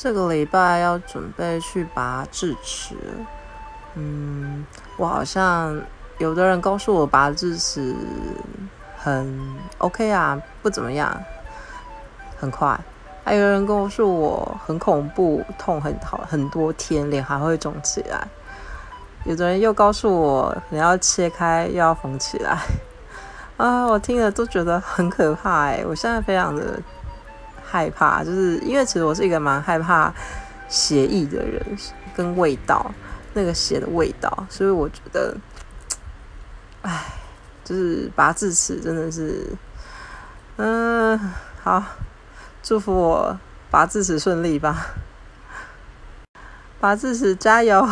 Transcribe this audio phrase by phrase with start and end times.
[0.00, 2.94] 这个礼拜要准备去拔智齿，
[3.94, 4.64] 嗯，
[4.96, 5.76] 我好像
[6.18, 7.96] 有的人告诉我拔智齿
[8.96, 9.36] 很
[9.78, 11.20] OK 啊，不怎么样，
[12.38, 12.78] 很快。
[13.24, 18.28] 还有人跟我说我很恐怖，痛很好很多天，脸还会肿起来。
[19.24, 22.56] 有的人又告诉我你要切开，又要缝起来。
[23.56, 25.82] 啊，我听了都觉得很可怕哎！
[25.84, 26.80] 我现在非常的
[27.70, 30.12] 害怕，就是因为其实我是一个蛮害怕
[30.68, 31.62] 血液的人，
[32.16, 32.90] 跟味道，
[33.34, 35.36] 那个血的味道，所以我觉得，
[36.82, 37.04] 唉，
[37.64, 39.46] 就是拔智齿真的是，
[40.56, 41.18] 嗯，
[41.62, 41.82] 好，
[42.62, 43.38] 祝福我
[43.70, 44.86] 拔智齿顺利吧，
[46.80, 47.86] 拔智齿加油！